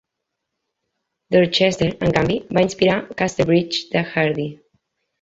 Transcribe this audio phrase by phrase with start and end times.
[1.35, 4.49] Dorchester, en canvi, va inspirar "Casterbridge" de Hardy.